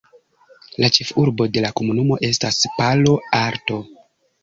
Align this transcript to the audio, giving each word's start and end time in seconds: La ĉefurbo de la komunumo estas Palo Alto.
La 0.83 0.89
ĉefurbo 0.95 1.47
de 1.57 1.63
la 1.67 1.73
komunumo 1.81 2.19
estas 2.31 2.61
Palo 2.81 3.17
Alto. 3.45 3.83